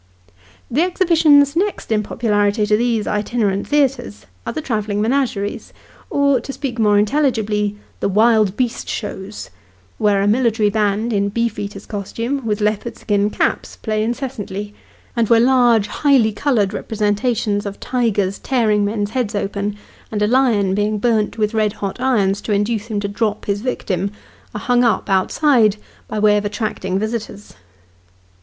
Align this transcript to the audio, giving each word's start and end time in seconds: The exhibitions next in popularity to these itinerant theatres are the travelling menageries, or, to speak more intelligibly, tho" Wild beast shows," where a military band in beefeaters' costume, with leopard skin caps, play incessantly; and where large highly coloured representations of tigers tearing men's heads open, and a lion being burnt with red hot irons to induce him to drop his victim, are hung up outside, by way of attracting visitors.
The 0.71 0.81
exhibitions 0.81 1.55
next 1.55 1.91
in 1.91 2.01
popularity 2.01 2.65
to 2.65 2.75
these 2.75 3.05
itinerant 3.05 3.67
theatres 3.67 4.25
are 4.47 4.51
the 4.53 4.59
travelling 4.59 4.99
menageries, 4.99 5.73
or, 6.09 6.39
to 6.39 6.51
speak 6.51 6.79
more 6.79 6.97
intelligibly, 6.97 7.75
tho" 7.99 8.07
Wild 8.17 8.57
beast 8.57 8.89
shows," 8.89 9.51
where 9.99 10.23
a 10.23 10.27
military 10.27 10.71
band 10.71 11.13
in 11.13 11.29
beefeaters' 11.29 11.85
costume, 11.85 12.43
with 12.47 12.61
leopard 12.61 12.97
skin 12.97 13.29
caps, 13.29 13.75
play 13.75 14.03
incessantly; 14.03 14.73
and 15.15 15.29
where 15.29 15.39
large 15.39 15.85
highly 15.85 16.31
coloured 16.31 16.73
representations 16.73 17.67
of 17.67 17.79
tigers 17.79 18.39
tearing 18.39 18.83
men's 18.83 19.11
heads 19.11 19.35
open, 19.35 19.77
and 20.11 20.23
a 20.23 20.27
lion 20.27 20.73
being 20.73 20.97
burnt 20.97 21.37
with 21.37 21.53
red 21.53 21.73
hot 21.73 21.99
irons 21.99 22.41
to 22.41 22.51
induce 22.51 22.87
him 22.87 22.99
to 23.01 23.07
drop 23.07 23.45
his 23.45 23.61
victim, 23.61 24.09
are 24.55 24.61
hung 24.61 24.83
up 24.83 25.11
outside, 25.11 25.75
by 26.07 26.17
way 26.17 26.37
of 26.37 26.43
attracting 26.43 26.97
visitors. 26.97 27.53